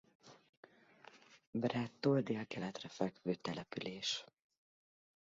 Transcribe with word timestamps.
Brádtól 1.51 2.21
délkeletre 2.21 2.89
fekvő 2.89 3.33
település. 3.35 4.23